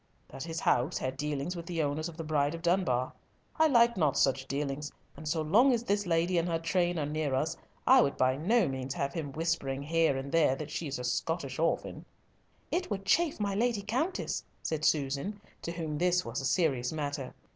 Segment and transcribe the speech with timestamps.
[0.29, 3.13] "That his house had dealings with the owners of the Bride of Dunbar.
[3.59, 7.05] I like not such dealings, and so long as this lady and her train are
[7.05, 10.87] near us, I would by no means have him whispering here and there that she
[10.87, 12.05] is a Scottish orphan."
[12.71, 17.35] "It would chafe my Lady Countess!" said Susan, to whom this was a serious matter.